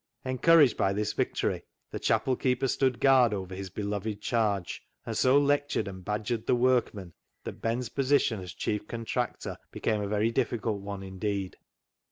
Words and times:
Encouraged 0.25 0.77
by 0.77 0.93
this 0.93 1.13
victory, 1.13 1.61
the 1.91 1.99
chapel 1.99 2.35
keeper 2.35 2.67
stood 2.67 2.99
guard 2.99 3.35
over 3.35 3.53
his 3.53 3.69
beloved 3.69 4.19
charge, 4.19 4.81
and 5.05 5.15
so 5.15 5.37
lectured 5.37 5.87
and 5.87 6.03
badgered 6.03 6.47
the 6.47 6.55
workmen 6.55 7.13
that 7.43 7.61
Ben's 7.61 7.89
position 7.89 8.39
as 8.39 8.51
chief 8.55 8.87
contractor 8.87 9.59
became 9.69 10.01
a 10.01 10.07
very 10.07 10.31
difficult 10.31 10.81
one 10.81 11.03
indeed. 11.03 11.55